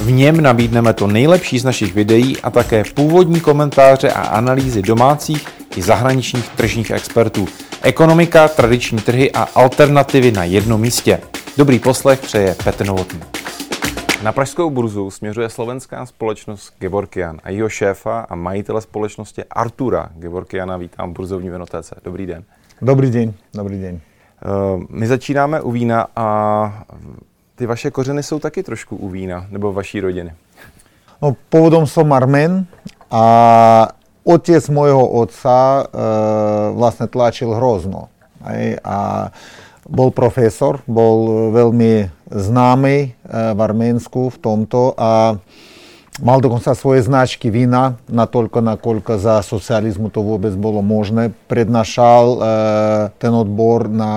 [0.00, 5.48] V něm nabídneme to nejlepší z našich videí a také původní komentáře a analýzy domácích
[5.76, 7.46] i zahraničních tržních expertů.
[7.82, 11.20] Ekonomika, tradiční trhy a alternativy na jednom místě.
[11.56, 13.20] Dobrý poslech přeje Petr Novotný.
[14.22, 20.76] Na pražskou burzu směřuje slovenská společnost Gevorkian a jeho šéfa a majitele společnosti Artura Gevorkiana
[20.76, 21.94] vítám v burzovní vinotéce.
[22.04, 22.44] Dobrý den.
[22.82, 24.00] Dobrý den, dobrý den.
[24.74, 26.84] Uh, my začínáme u vína a
[27.56, 30.32] ty vaše kořeny jsou taky trošku u vína, nebo vaší rodiny.
[31.22, 32.66] No, pôvodom som Armen
[33.06, 33.24] a
[34.26, 35.82] otec môjho otca e,
[36.74, 38.10] vlastne tlačil hrozno.
[38.42, 38.98] Aj, a
[39.86, 43.08] bol profesor, bol veľmi známy e,
[43.54, 45.38] v Arménsku v tomto a
[46.18, 51.30] mal dokonca svoje značky vína, natoľko, nakoľko za socializmu to vôbec bolo možné.
[51.46, 52.38] Prednášal e,
[53.22, 54.14] ten odbor na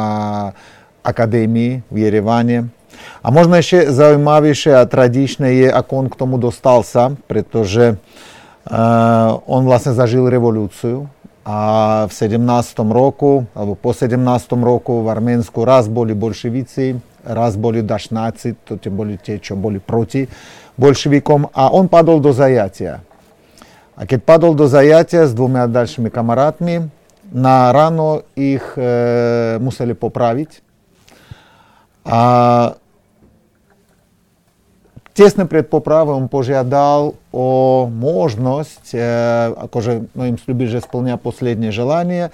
[1.05, 2.84] akadémii v Jerevane a
[3.23, 9.65] možno ešte zaujímavejšie a tradičné je, ako on k tomu dostal sa, pretože uh, on
[9.65, 11.09] vlastne zažil revolúciu
[11.45, 11.57] a
[12.09, 12.41] v 17.
[12.89, 14.17] roku, alebo po 17.
[14.65, 19.77] roku v Arménsku raz boli bolševici, raz boli dašnáci, to tie boli tie, čo boli
[19.77, 20.25] proti
[20.75, 23.05] bolševikom a on padol do zajatia.
[23.95, 26.91] A keď padol do zajatia s dvoma ďalšími kamarátmi,
[27.31, 30.61] na ráno ich e, museli popraviť.
[32.05, 32.21] A
[35.17, 42.31] Чесне предпоправам пожадал о можность, е, акоже, ну, им любит же исполнять последнее желание,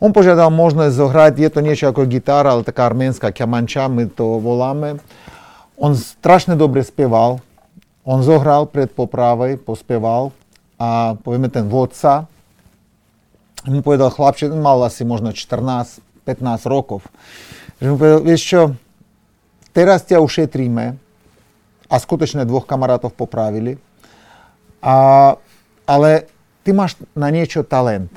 [0.00, 4.98] он пожадал можность заграть, это нечто, как гитара, але така армянська, кяманча, ми то волами.
[5.76, 7.40] Он страшно добре співав,
[8.04, 9.58] он зіграв перед поправою,
[10.78, 12.26] а повіме ten водца,
[13.68, 17.02] він повідав, хлопче, він мав ласі, 14-15 років.
[17.82, 18.70] Він повідав, що,
[19.74, 20.94] зараз тебе ушетріме,
[21.90, 23.76] a skutečne dvoch kamarátov popravili.
[24.84, 24.96] A,
[25.84, 26.10] ale
[26.64, 28.12] ty máš na niečo talent.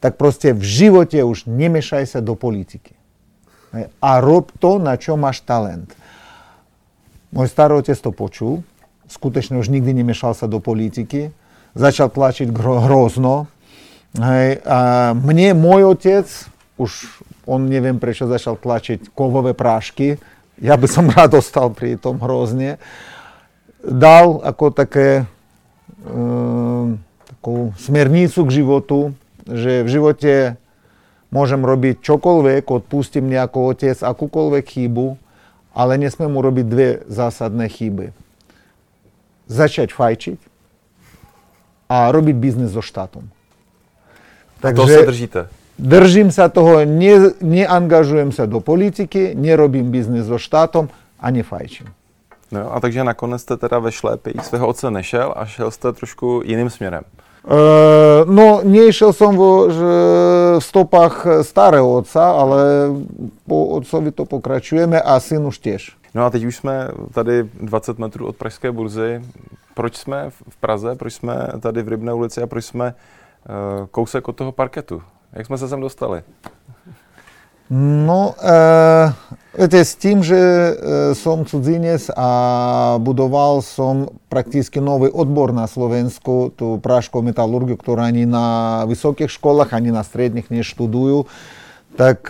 [0.00, 2.96] Tak proste v živote už nemiešaj sa do politiky.
[4.02, 5.94] A rob to, na čo máš talent.
[7.30, 8.66] Môj starý otec to počul,
[9.06, 11.30] skutečne už nikdy nemiešal sa do politiky,
[11.78, 13.46] začal tlačiť hrozno.
[14.18, 14.78] Hej, a
[15.14, 16.26] mne môj otec,
[16.74, 20.18] už on neviem prečo začal tlačiť kovové prášky,
[20.60, 22.76] ja by som rád dostal pri tom hrozne,
[23.80, 26.14] dal ako také e,
[27.24, 28.98] takú smernicu k životu,
[29.48, 30.32] že v živote
[31.32, 35.16] môžem robiť čokoľvek, odpustím ako otec akúkoľvek chybu,
[35.72, 38.12] ale nesmiem urobiť dve zásadné chyby.
[39.48, 40.38] Začať fajčiť
[41.90, 43.26] a robiť biznis so štátom.
[44.60, 45.40] Takže, a to sa držíte?
[45.80, 51.88] Držím sa toho, ne, neangažujem sa do politiky, nerobím biznis so štátom a nefajčím.
[52.52, 56.42] No a takže nakonec jste teda ve šlépěji svého otce nešel a šel jste trošku
[56.44, 57.02] jiným směrem.
[57.40, 59.80] Uh, no, neišiel som vo že,
[60.60, 62.92] v stopách starého otca, ale
[63.48, 65.96] po otcovi to pokračujeme a syn už tiež.
[66.12, 69.24] No a teď už jsme tady 20 metrů od Pražské burzy.
[69.74, 74.28] Proč jsme v Praze, proč jsme tady v Rybné ulici a proč jsme uh, kousek
[74.28, 75.02] od toho parketu?
[75.32, 76.22] Jak jsme se sem dostali?
[77.70, 78.34] No,
[79.54, 86.78] это с тем же сом Цудзинец, а будовал сом практически новый отбор на словенскую, ту
[86.78, 91.26] пражскую металлургию, которую они на высоких школах, они на средних не штудуют.
[91.96, 92.26] Так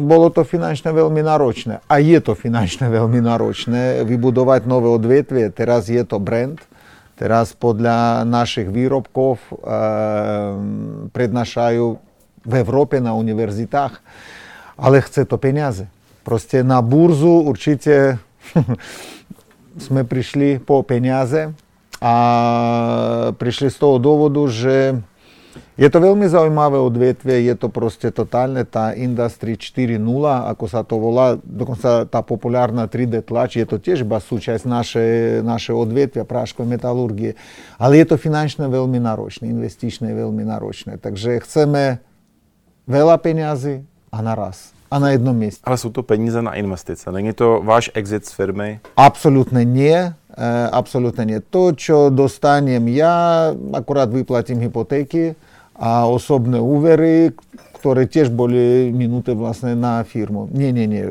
[0.00, 5.90] було то фінансово вельми нарочне, а є то фінансово вельми нарочне вибудувати нове одвітві, зараз
[5.90, 6.58] є то бренд–
[7.14, 9.46] Teraz podľa našich výrobkov e,
[11.14, 11.86] prednášajú
[12.44, 14.02] v Európe na univerzitách,
[14.74, 15.86] ale chce to peniaze.
[16.26, 18.18] Proste na burzu určite
[19.84, 21.54] sme prišli po peniaze
[22.02, 22.14] a
[23.38, 24.98] prišli z toho dôvodu, že
[25.74, 29.98] je to veľmi zaujímavé odvetvie, je to proste totálne tá Industry 4.0,
[30.54, 35.06] ako sa to volá, dokonca tá populárna 3D tlač, je to tiež iba súčasť naše,
[35.42, 37.34] naše odvetvia práškovej metalurgie,
[37.74, 41.98] ale je to finančne veľmi náročné, investičné veľmi náročné, takže chceme
[42.86, 43.82] veľa peňazí
[44.14, 45.62] a naraz a na jednom místě.
[45.64, 48.80] Ale jsou to peníze na investice, není to váš exit z firmy?
[48.96, 50.14] Absolutně nie.
[50.72, 51.38] Absolutne nie.
[51.38, 55.38] To, čo dostanem ja, akurát vyplatím hypotéky
[55.74, 57.34] a osobné úvery,
[57.76, 60.48] ktoré tiež boli minuté vlastne na firmu.
[60.54, 61.04] Nie, nie, nie.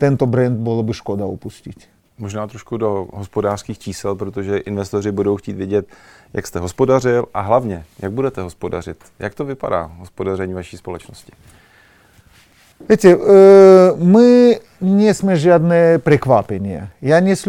[0.00, 1.94] Tento brand bolo by škoda upustiť.
[2.16, 5.86] Možná trošku do hospodářských čísel, protože investoři budou chtít vědět,
[6.32, 8.96] jak jste hospodařil a hlavně, jak budete hospodařit.
[9.18, 11.32] Jak to vypadá, hospodaření vaší společnosti?
[12.76, 13.16] Viete,
[13.96, 16.92] my nie sme žiadne prekvapenie.
[17.00, 17.48] Ja nič,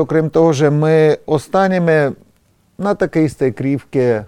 [0.00, 2.16] okrem toho, že my ostaneme
[2.80, 4.24] na takej istej krívke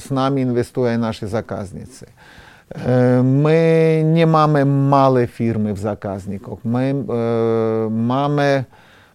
[0.00, 2.06] s nami investujú aj naši zákazníci.
[3.20, 3.60] My
[4.00, 6.64] nemáme malé firmy v zákazníkoch.
[6.64, 6.96] My
[7.92, 8.64] máme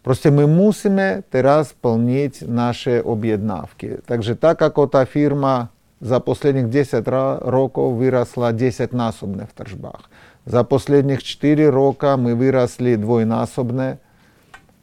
[0.07, 4.07] Proste my musíme teraz plniť naše objednávky.
[4.07, 5.67] Takže tak, ako tá firma
[5.99, 7.03] za posledných 10
[7.43, 10.07] rokov vyrasla 10 násobne v tržbách.
[10.47, 13.99] Za posledných 4 roka my vyrasli dvojnásobne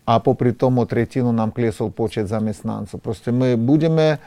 [0.04, 3.00] a popri tom o tretinu nám klesol počet zamestnancov.
[3.00, 4.20] Proste my budeme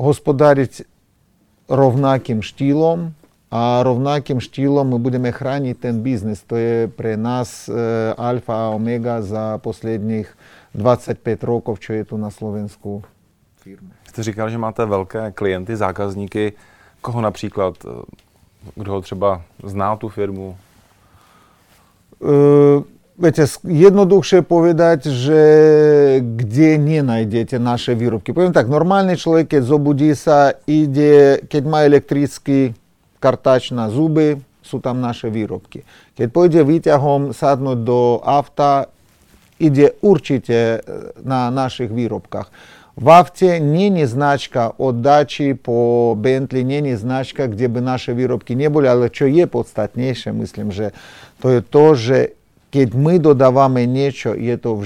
[0.00, 0.88] hospodariť
[1.68, 3.12] rovnakým štýlom,
[3.50, 6.38] a rovnakým štýlom my budeme chrániť ten biznis.
[6.46, 7.66] To je pre nás
[8.14, 10.30] alfa a omega za posledních
[10.70, 13.02] 25 rokov, čo je tu na Slovensku
[13.58, 13.90] firma.
[14.08, 16.52] Jste říkal, že máte velké klienty, zákazníky.
[17.00, 17.74] Koho například,
[18.74, 20.56] kdo ho třeba zná tu firmu?
[22.20, 25.42] Viete, jednoduchšie povedať, že
[26.24, 28.32] kde nenájdete naše výrobky.
[28.32, 32.72] Poviem tak, normálny človek, keď zobudí sa, ide, keď má elektrický
[33.20, 35.84] kartáč na zuby, sú tam naše výrobky.
[36.16, 38.88] Keď pôjde výťahom sadnúť do auta,
[39.60, 40.80] ide určite
[41.20, 42.48] na našich výrobkách.
[42.96, 48.12] В авте не не значка от дачи по Бентли, не не значка, где бы наши
[48.12, 50.90] виробки не были, але що є подстатніше, мислим, же
[51.40, 52.18] то є to, že
[52.70, 54.76] keď my dodávame niečo, je to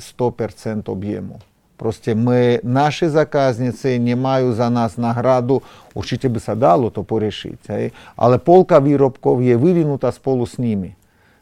[0.00, 1.40] 100% об'єму.
[1.76, 5.62] Просто ми, наші заказниці не мають за нас награду,
[5.94, 7.92] Учите би садало, то порішити.
[8.16, 10.92] Але полка виробків є вивінута сполу з ними.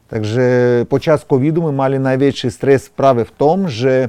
[0.08, 4.08] Так же, по час ковіду ми мали найбільший стрес справи в тому, що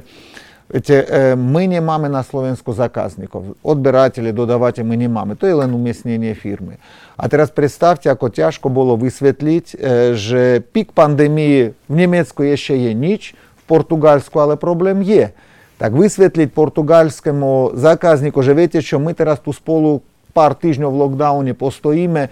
[0.72, 5.54] эти э, мы не мамы на словенску заказников, отбиратели, додавати мы не мамы, то є
[5.54, 6.76] уміснення фірми.
[7.16, 12.76] А зараз представте, як тяжко було висвітлити, э, е, що пік пандемії в німецької ще
[12.76, 15.30] є ніч, в португальську, але проблем є.
[15.78, 20.00] Так висвітліть португальському заказнику, що віте, що ми зараз ту сполу
[20.32, 22.26] пар тижнів в локдауні постоїмо,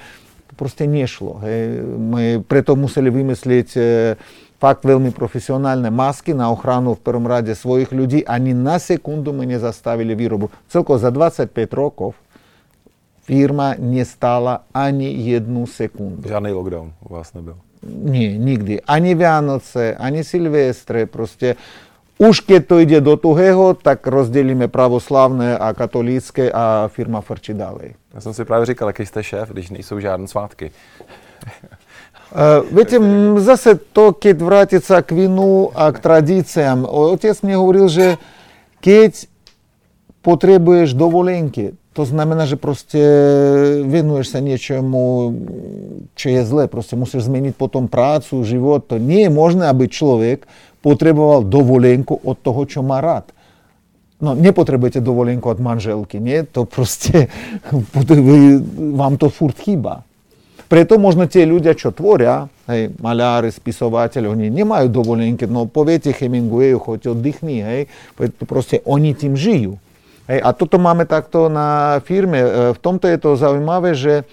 [0.57, 1.41] просто не йшло.
[1.99, 4.17] Ми при тому мусили вимислити е,
[4.63, 8.23] fakt veľmi profesionálne masky na ochranu v prvom rade svojich ľudí.
[8.23, 10.55] Ani na sekundu my nezastavili výrobu.
[10.71, 12.15] Celko za 25 rokov
[13.27, 16.23] firma nestála ani jednu sekundu.
[16.31, 17.59] Žádný lockdown u vás nebyl?
[17.83, 18.87] Nie, nikdy.
[18.87, 21.59] Ani Vianoce, ani Silvestre, proste
[22.23, 27.99] už keď to ide do tuhého, tak rozdělíme pravoslavné a katolické a firma frčí dále.
[28.15, 30.71] Já jsem si právě říkal, jaký jste šéf, když nejsou žádné svátky.
[32.35, 36.87] Э, В этом зase то, кет вратится к вину, а к традициям.
[36.87, 38.19] Отец мне говорил же,
[38.81, 39.29] кет
[40.23, 45.35] потребуешь доволенки, то знамена же просто э, винуешься нечему,
[46.15, 48.89] что є зле, просто мусиш змінити потом працю, живот.
[48.89, 50.49] То не можна, аби чоловік
[50.81, 53.25] потребував доволенку от того, що ма рад.
[54.23, 56.47] No, nepotrebujete dovolenku od manželky, nie?
[56.55, 57.27] To proste,
[58.79, 60.07] vám to furt chýba.
[60.73, 66.79] Притом, можно те люди, что творя, эй, маляры, списыватели, не имеют довольно-таки, но поверьте Хемингуэю,
[66.79, 67.03] хоть
[68.49, 69.77] просто они тем жию.
[70.27, 72.73] А то, то máme takto na firme.
[72.73, 74.25] V tomto je to zaujímavé, že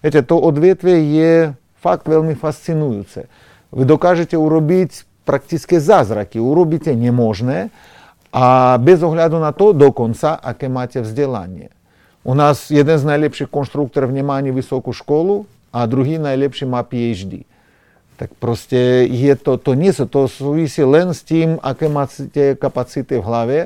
[0.00, 1.32] viete, to odvetvie je
[1.76, 3.28] fakt veľmi fascinujúce.
[3.68, 7.68] Vy dokážete urobiť praktické zázraky, urobíte nemožné
[8.32, 11.68] a bez ohľadu na to dokonca, aké máte vzdelanie.
[12.24, 17.48] У нас один з найліпших конструкторів немає високу школу, a druhý najlepší má PhD.
[18.20, 23.24] Tak proste je to, to sú, to súvisí len s tým, aké máte kapacity v
[23.24, 23.58] hlave.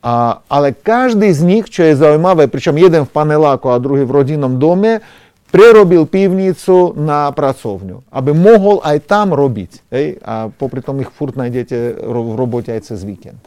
[0.00, 4.14] A, ale každý z nich, čo je zaujímavé, pričom jeden v paneláku a druhý v
[4.14, 5.04] rodinnom dome,
[5.50, 9.70] prerobil pivnicu na pracovňu, aby mohol aj tam robiť.
[9.90, 10.06] Hej?
[10.22, 13.42] A popri tom ich furt najdete v robote aj cez víkend.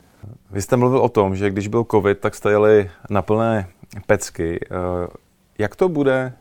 [0.51, 3.67] Vy jste mluvil o tom, že když byl covid, tak jste jeli na plné
[4.05, 4.59] pecky.
[4.59, 5.07] Eh,
[5.57, 6.33] jak to bude,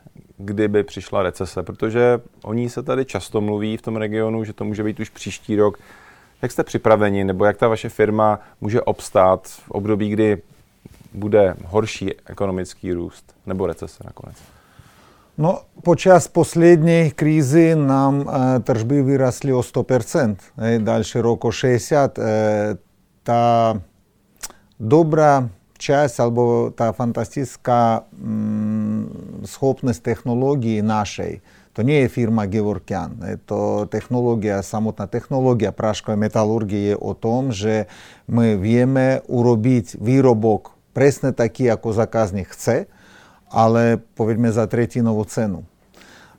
[0.44, 1.62] kdyby přišla recese?
[1.62, 5.08] Protože o ní se tady často mluví v tom regionu, že to může být už
[5.08, 5.78] příští rok.
[6.42, 10.42] Jak jste připraveni, nebo jak ta vaše firma může obstát v období, kdy
[11.14, 14.36] bude horší ekonomický růst nebo recese nakonec?
[15.38, 22.20] No, počas poslednej krízy nám e, tržby vyrastli o 100%, e, ďalší rok o 60%.
[22.20, 22.76] E,
[23.22, 23.78] tá
[24.80, 25.48] dobrá
[25.90, 33.16] alebo tá fantastická mm, schopnosť technológií našej, to nie je firma Gevorkian,
[33.48, 37.88] to technológia, samotná technológia práškovej metalurgie je o tom, že
[38.28, 42.92] my vieme urobiť výrobok presne taký, ako zákazník chce,
[43.48, 45.64] ale povedzme za tretinovú cenu.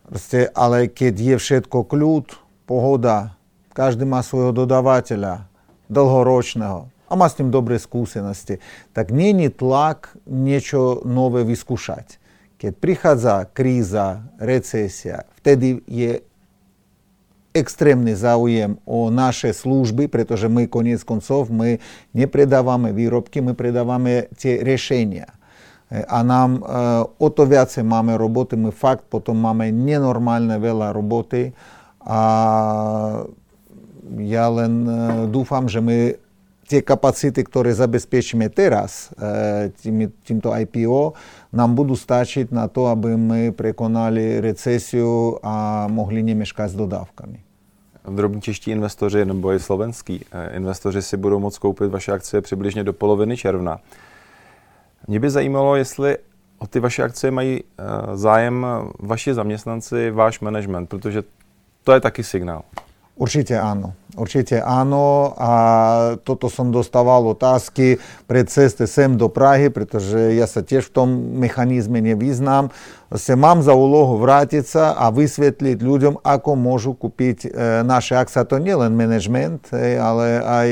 [0.05, 2.37] Proste, ale keď je všetko kľud,
[2.69, 3.33] pohoda,
[3.73, 5.49] každý má svojho dodávateľa,
[5.89, 8.59] dlhoročného, а ма с ним добрые искусенности.
[8.93, 12.19] Так не не тлак, нечо нове вискушать.
[12.57, 16.19] Кед прихадза криза, рецесія, втеді є
[17.53, 21.79] екстремний зауєм о наші служби, притоже ми, конець концов, ми
[22.13, 25.25] не придаваме виробки, ми придаваме ці рішення.
[25.91, 27.83] Э, а нам э, е, ото вяце
[28.17, 31.53] роботи, ми факт, потім маме ненормальне вела роботи.
[31.99, 33.23] А
[34.19, 36.15] я лен э, дуфам, що ми
[36.73, 39.13] tie kapacity, ktoré zabezpečíme teraz
[39.85, 41.13] tým, týmto IPO,
[41.53, 47.39] nám budú stačiť na to, aby my prekonali recesiu a mohli nemeškať s dodávkami.
[48.09, 50.25] Drobní čeští investoři nebo i slovenský
[50.57, 53.79] investoři si budou moct koupit vaše akcie přibližně do poloviny června.
[55.07, 56.17] Mě by zajímalo, jestli
[56.57, 57.63] o ty vaše akcie mají
[58.13, 58.65] zájem
[58.99, 61.23] vaši zaměstnanci, váš management, protože
[61.83, 62.63] to je taky signál.
[63.13, 63.93] Určite áno.
[64.13, 65.53] Určite áno a
[66.21, 67.97] toto som dostával otázky
[68.29, 72.69] pred ceste sem do Prahy, pretože ja sa tiež v tom mechanizme nevyznám.
[73.09, 77.49] Vlastne mám za úlohu vrátiť sa a vysvetliť ľuďom, ako môžu kúpiť e,
[77.85, 78.45] naše akcie.
[78.45, 80.67] To nie len management, e, ale aj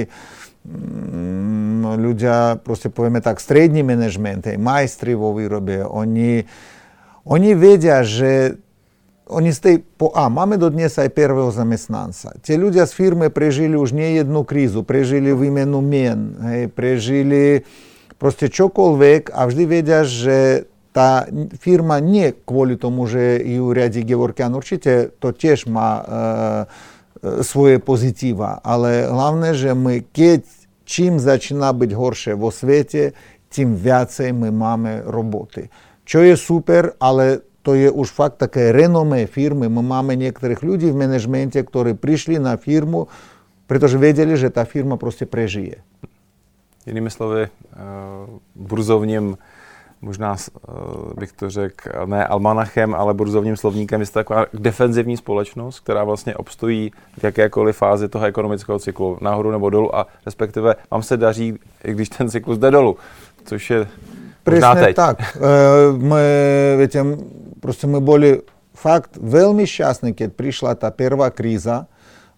[0.66, 6.46] mm, ľudia, proste povieme tak, strední management, majstri vo výrobe, oni,
[7.26, 8.62] oni vedia, že
[9.32, 12.34] Oni z tej poamamy do dnia первого замеснанца.
[12.44, 17.64] Те люди с фирмы прежили уже не одну кризу, прежили в имену мен, э, прежили
[18.20, 21.28] просто чоколвек, а вжди ведя, что та
[21.60, 27.44] фирма не кволі тому же і уряді Геворкян урчите, то теж ма э, э, е,
[27.44, 28.62] своє позитива.
[28.64, 30.46] Але головне, що ми кеть,
[30.86, 33.12] чим зачина бути горше в освіті,
[33.50, 35.70] тим вяце ми маємо роботи.
[36.06, 39.70] Що є супер, але to je už fakt také renomé firmy.
[39.70, 43.08] My máme niektorých ľudí v manažmente, ktorí prišli na firmu,
[43.70, 45.86] pretože vedeli, že tá firma proste prežije.
[46.86, 47.48] Jinými slovy,
[48.56, 49.38] burzovním,
[50.02, 50.36] možná
[51.16, 56.36] bych to řekl, ne almanachem, ale burzovním slovníkem, je to taková defenzivní společnost, která vlastně
[56.36, 61.60] obstojí v jakékoliv fázi toho ekonomického cyklu, nahoru nebo dolů a respektive vám se daří,
[61.84, 62.98] i když ten cyklus jde dolů,
[63.46, 63.88] což je
[64.42, 65.38] Presne tak.
[66.02, 66.24] My,
[66.82, 67.00] viete,
[67.62, 68.42] proste my boli
[68.74, 71.86] fakt veľmi šťastní, keď prišla tá prvá kríza,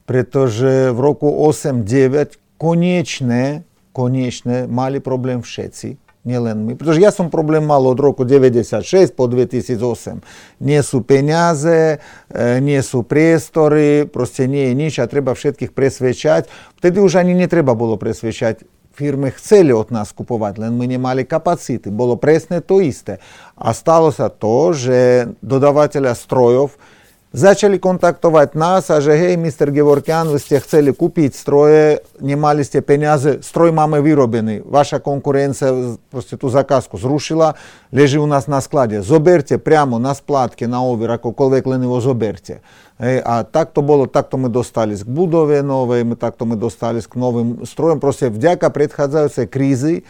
[0.03, 3.63] pretože v roku 8-9 konečne,
[3.95, 5.95] konečne mali problém všetci,
[6.27, 6.75] nielen my.
[6.75, 10.19] Pretože ja som problém mal od roku 96 po 2008.
[10.59, 12.03] Nie sú peniaze,
[12.59, 16.51] nie sú priestory, proste nie je nič a treba všetkých presvedčať.
[16.79, 21.23] Vtedy už ani netreba bolo presvedčať Фірми хотіли від нас купувати, але ми не мали
[21.23, 21.89] капацити.
[21.89, 23.17] Було пресне то істе.
[23.55, 26.69] А сталося то, що додавателя строїв
[27.35, 33.41] Зачали контактувати нас, АЖГ и мистер Геворкян, вы всех хотели купить строе, немали сте пенязы,
[33.41, 37.55] строй мамы вырублены, ваша конкуренция э, просто ту заказку зрушила,
[37.91, 38.99] лежи у нас на складі.
[38.99, 42.61] зоберте прямо на складке, на овер, акоколвек лениво зоберте.
[42.99, 46.55] Э, а так то було, так то ми достались к будові нової, так то ми
[46.55, 47.99] достались к новим строям.
[47.99, 50.03] Просто вдяка предхазаються кризи,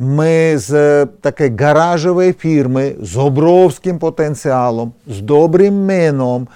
[0.00, 6.48] ми з такої гаражової фірми з обровським потенціалом, з добрим меном,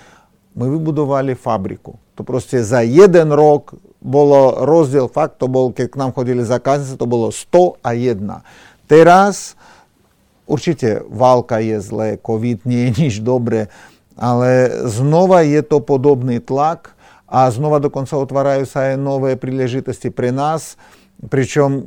[0.54, 1.98] ми вибудували фабрику.
[2.14, 6.96] То просто за один рік було розділ факт, то було, як к нам ходили заказниці,
[6.96, 8.32] то було 100 а 1.
[8.88, 9.56] Teraz
[10.48, 13.68] určite válka je zlé, COVID nie je nič dobré,
[14.16, 16.96] ale znova je to podobný tlak
[17.28, 20.76] a znova dokonca otvárajú sa aj nové príležitosti pre nás.
[21.28, 21.84] Причем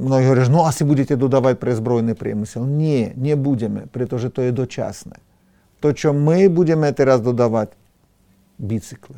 [0.00, 2.66] многие говорят, ну а если будете додавать призбройний примысел?
[2.66, 5.12] Ні, не будемо, при тому, що Это є дочасне.
[5.80, 7.76] То, що ми будемо цей раз додавати,
[8.58, 9.16] біцикли.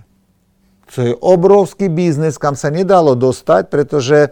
[0.90, 4.28] Це обровський бізнес, кам не дало достать, при тому, що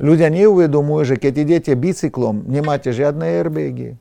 [0.00, 3.94] люди не уведомують, что коли йдете біциклом, не маєте жодної airbag.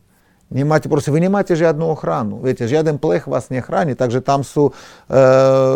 [0.52, 2.38] Не маєте, просто ви не маєте жодну охрану.
[2.38, 4.74] Видите, жоден плех вас не хранить, так там су
[5.12, 5.76] е,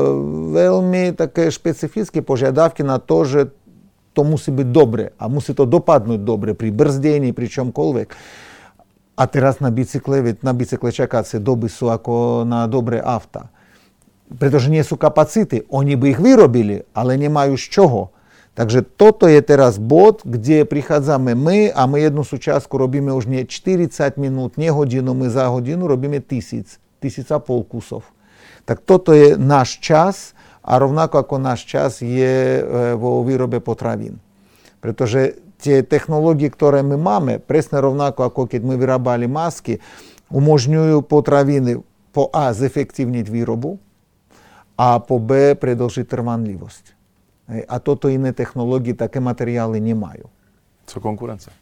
[0.51, 3.47] вельми таке специфічні пожадавки на те, що
[4.13, 8.07] to musí byť dobre a musí to dopadnúť dobre pri brzdení, pri čomkoľvek.
[9.13, 13.53] A teraz na bicykle, veď na bicykle čakacie doby sú ako na dobré auta.
[14.33, 15.69] Pretože nie sú kapacity.
[15.69, 18.01] Oni by ich vyrobili, ale nemajú z čoho.
[18.53, 23.49] Takže toto je teraz bod, kde prichádzame my a my jednu súčiastku robíme už nie
[23.49, 23.89] 40
[24.21, 28.05] minút, nie hodinu, my za hodinu robíme tisíc, tisíc pol kusov.
[28.69, 32.63] Tak toto je náš čas a rovnako ako náš čas je
[32.95, 34.23] vo výrobe potravín.
[34.79, 39.79] Pretože tie technológie, ktoré my máme, presne rovnako ako keď my vyrábali masky,
[40.31, 41.83] umožňujú potraviny
[42.15, 43.79] po A zefektívniť výrobu
[44.77, 46.95] a по Б продовжити триванливість.
[47.67, 50.29] А то то і не технології, таке матеріали не маю.
[50.85, 51.55] Це конкуренція.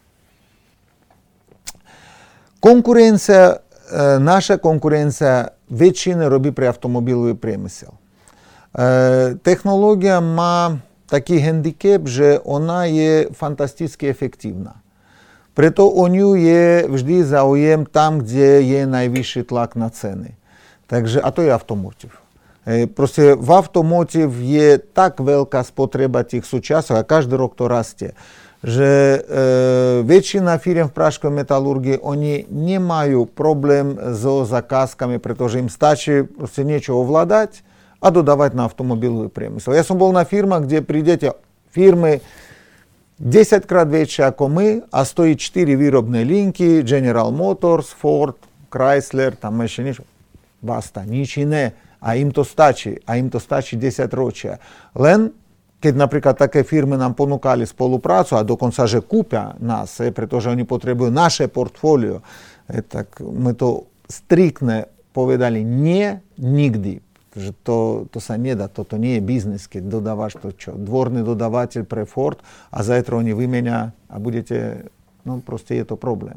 [2.60, 3.60] Конкуренція,
[4.18, 7.90] наша конкуренція відчини робить при автомобіловий примисел.
[9.44, 14.80] Technológia má taký handicap, že ona je fantasticky efektívna.
[15.52, 20.32] Preto o ňu je vždy záujem tam, kde je najvyšší tlak na ceny.
[20.88, 22.16] Takže, a to je automotiv.
[22.96, 28.14] Proste v automotive je tak veľká spotreba tých súčasov a každý rok to rastie,
[28.62, 29.20] že e,
[30.06, 36.94] väčšina firiem v práškovej metalurgii, oni nemajú problém so zakázkami, pretože im stačí proste niečo
[36.94, 37.66] ovládať
[38.02, 39.78] a dodávať na automobilový priemysel.
[39.78, 41.30] Ja som bol na firmách, kde prídete
[41.70, 42.18] firmy
[43.22, 48.34] 10 krát väčšie ako my a stojí 4 výrobné linky, General Motors, Ford,
[48.66, 50.04] Chrysler, tam ešte niečo.
[50.58, 52.98] Basta, nič iné a im to stačí.
[53.06, 54.58] A im to stačí 10 ročia.
[54.98, 55.30] Len
[55.82, 61.10] keď napríklad také firmy nám ponúkali spoluprácu a dokonca, že kúpia nás, pretože oni potrebujú
[61.10, 62.22] naše portfólio,
[62.86, 67.02] tak my to striktne povedali nie nikdy.
[67.32, 67.78] Že to,
[68.12, 72.36] to sa nedá, toto nie je biznis, keď dodávaš to čo, dvorný dodávateľ pre Ford
[72.68, 74.84] a zajtra oni vymenia a budete,
[75.24, 76.36] no proste je to problém.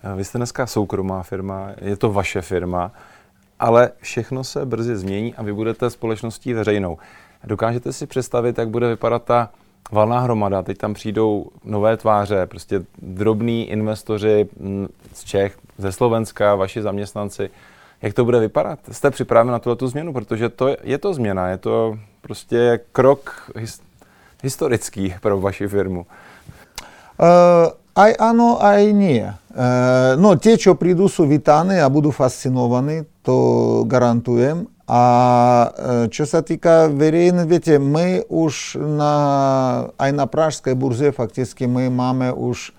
[0.00, 2.92] Vy jste dneska soukromá firma, je to vaše firma
[3.60, 6.98] ale všechno se brzy změní a vy budete společností veřejnou.
[7.44, 9.50] Dokážete si představit, jak bude vypadat ta
[9.92, 16.54] valná hromada, teď tam přijdou nové tváře, prostě drobní investoři mm, z Čech, ze Slovenska,
[16.54, 17.50] vaši zaměstnanci.
[18.02, 18.78] Jak to bude vypadat?
[18.90, 20.12] Jste připraveni na tuto změnu?
[20.12, 23.80] Protože to je, to změna, je to prostě krok his,
[24.42, 26.06] historický pro vaši firmu.
[27.20, 29.20] Uh, aj áno, aj nie.
[29.52, 34.64] Uh, no tie, čo prídu, sú vítané a budú fascinovaní to garantujem.
[34.90, 35.02] A
[36.10, 39.14] čo sa týka verejných, viete, my už na,
[39.94, 42.74] aj na Pražskej burze fakticky my máme už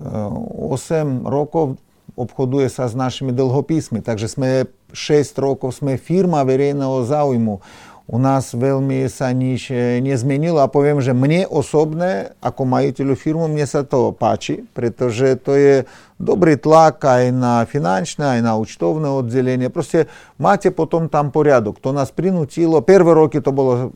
[0.00, 1.76] 8 rokov
[2.16, 4.48] obchoduje sa s našimi dlhopismi, takže sme
[4.90, 7.60] 6 rokov sme firma verejného záujmu
[8.06, 13.66] u nás veľmi sa nič nezmenilo a poviem, že mne osobne, ako majiteľu firmu, mne
[13.66, 15.74] sa to páči, pretože to je
[16.14, 19.74] dobrý tlak aj na finančné, aj na účtovné oddelenie.
[19.74, 20.06] Proste
[20.38, 21.82] máte potom tam poriadok.
[21.82, 23.90] To nás prinútilo, prvé roky to bolo,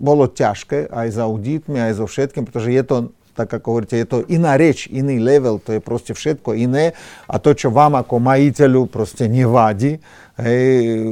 [0.00, 2.96] bolo ťažké aj za auditmi, aj so všetkým, pretože je to
[3.34, 6.92] tak ako hovoríte, je to iná reč, iný level, to je proste všetko iné
[7.30, 10.02] a to, čo vám ako majiteľu proste nevadí,
[10.40, 10.64] hej,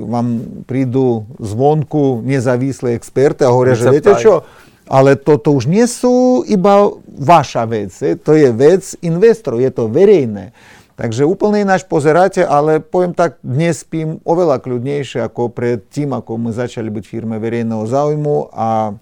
[0.05, 4.43] vám prídu zvonku nezávislé experty a hovoria, že viete čo,
[4.89, 7.93] ale toto už nie sú iba vaša vec,
[8.25, 10.57] to je vec investorov, je to verejné.
[10.99, 16.35] Takže úplne ináč pozeráte, ale poviem tak, dnes spím oveľa kľudnejšie ako pred tým, ako
[16.43, 18.99] my začali byť firme verejného záujmu a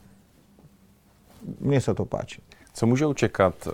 [1.57, 2.45] mne sa to páči.
[2.77, 3.73] Co můžou čekat uh,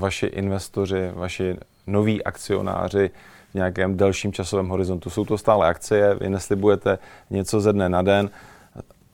[0.00, 1.56] vaši investoři, vaši
[1.86, 3.10] noví akcionáři
[3.50, 5.10] v nějakém delším časovém horizontu?
[5.10, 6.98] Jsou to stále akcie, vy neslibujete
[7.30, 8.30] něco ze dne na den.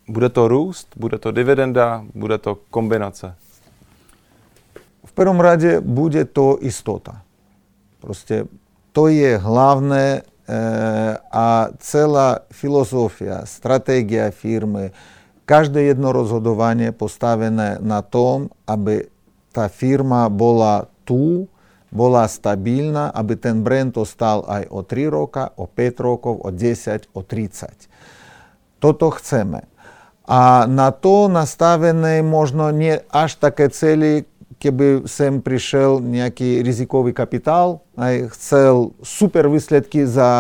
[0.08, 3.34] Bude to růst, bude to dividenda, bude to kombinace?
[5.04, 7.22] V prvom rade bude to istota.
[8.00, 8.44] Proste
[8.92, 10.22] to je hlavné e,
[11.32, 14.90] a celá filozofia, stratégia firmy,
[15.44, 18.48] každé jedno rozhodovanie postavené na tom,
[19.54, 21.46] tá firma bola tu,
[21.94, 27.14] bola stabilná, aby ten brand ostal aj o 3 roka, o 5 rokov, o 10,
[27.14, 27.86] o 30.
[28.82, 29.70] Toto chceme.
[30.26, 34.26] A na to nastavené možno nie až také cely,
[34.58, 40.30] keby sem prišiel nejaký rizikový kapitál, aj chcel super výsledky za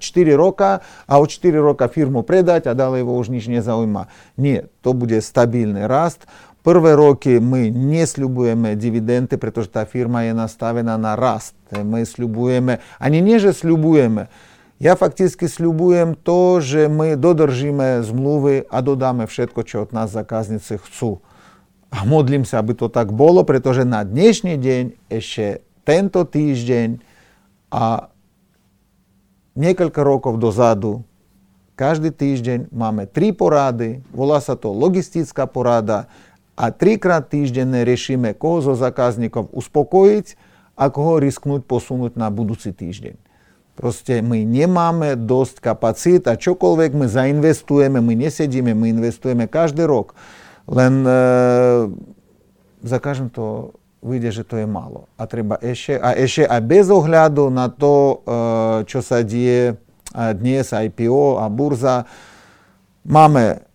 [0.00, 4.08] 4 roka a o 4 roka firmu predať a ďalej ho už nič nezaujíma.
[4.40, 6.24] Nie, to bude stabilný rast.
[6.66, 11.54] Prve roky my nesľubujeme dividendy, pretože tá firma je nastavená na rast.
[11.70, 14.26] My sľubujeme, ani nie, že sľubujeme,
[14.78, 20.76] я фактично слюбуємо то, що ми додержимо змлови, а додамо все, що від нас заказниці
[20.76, 21.18] chcуть.
[21.90, 27.00] А модлимося, аби то так було, притоже на днішній день, ще тento тиждень,
[27.70, 28.02] а
[29.56, 31.04] кілька років дозаду,
[31.78, 36.06] кожен тиждень маємо три поради, воласа то логістична порада,
[36.56, 40.26] a trikrát týždenne riešime, koho zo zákazníkov uspokojiť
[40.76, 43.20] a koho risknúť posunúť na budúci týždeň.
[43.76, 50.16] Proste my nemáme dosť kapacít a čokoľvek my zainvestujeme, my nesedíme, my investujeme každý rok.
[50.64, 51.12] Len e,
[52.80, 55.12] za každým to vyjde, že to je málo.
[55.20, 58.38] A treba ešte, a ešte aj bez ohľadu na to, e,
[58.88, 59.76] čo sa deje
[60.16, 62.08] dnes, IPO a burza,
[63.04, 63.65] máme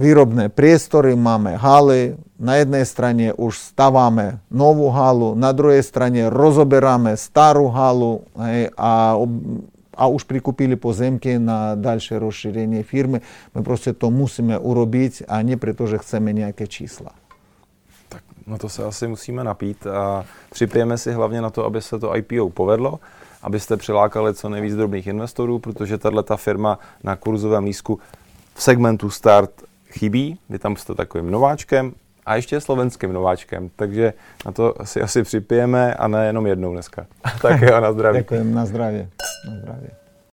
[0.00, 7.12] výrobné priestory, máme haly, na jednej strane už staváme novú halu, na druhej strane rozoberáme
[7.20, 9.12] starú halu hej, a,
[9.92, 13.20] a už prikúpili pozemky na ďalšie rozšírenie firmy.
[13.52, 17.12] My proste to musíme urobiť a nie preto, že chceme nejaké čísla.
[18.08, 21.98] Tak no to se asi musíme napít a připijeme si hlavně na to, aby se
[22.00, 23.00] to IPO povedlo,
[23.42, 28.00] abyste přilákali co nejvíc drobných investorů, protože tahle firma na kurzovém lísku
[28.54, 31.92] v segmentu start chybí, vy tam jste takovým nováčkem
[32.26, 34.12] a ještě slovenským nováčkem, takže
[34.46, 37.06] na to si asi připijeme a ne jenom jednou dneska.
[37.42, 38.18] tak jo, na zdraví.
[38.18, 39.08] Ďakujem, na zdravie.
[39.48, 39.90] Na zdravie.